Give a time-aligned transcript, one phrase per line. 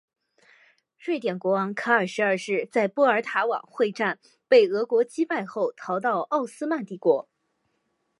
[0.97, 7.29] 瑞典国王卡尔十二世在波尔塔瓦会战被俄国击败后逃到奥斯曼帝国。